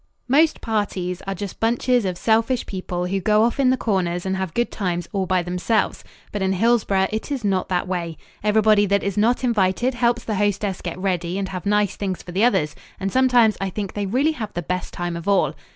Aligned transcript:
Most 0.27 0.61
parties 0.61 1.21
are 1.27 1.35
just 1.35 1.59
bunches 1.59 2.05
of 2.05 2.17
selfish 2.17 2.65
people 2.65 3.05
who 3.05 3.19
go 3.21 3.43
off 3.43 3.59
in 3.59 3.69
the 3.69 3.77
corners 3.77 4.25
and 4.25 4.35
have 4.35 4.55
good 4.55 4.71
times 4.71 5.07
all 5.13 5.27
by 5.27 5.43
themselves; 5.43 6.03
but 6.31 6.41
in 6.41 6.53
Hillsboro 6.53 7.05
it 7.11 7.31
is 7.31 7.43
not 7.45 7.69
that 7.69 7.87
way. 7.87 8.17
Everybody 8.43 8.87
that 8.87 9.03
is 9.03 9.15
not 9.15 9.43
invited 9.43 9.93
helps 9.93 10.23
the 10.23 10.33
hostess 10.37 10.81
get 10.81 10.97
ready 10.97 11.37
and 11.37 11.49
have 11.49 11.67
nice 11.67 11.95
things 11.97 12.23
for 12.23 12.31
the 12.31 12.43
others, 12.43 12.75
and 12.99 13.11
sometimes 13.11 13.57
I 13.61 13.69
think 13.69 13.93
they 13.93 14.07
really 14.07 14.31
have 14.31 14.51
the 14.53 14.63
best 14.63 14.91
time 14.91 15.15
of 15.15 15.27
all. 15.27 15.53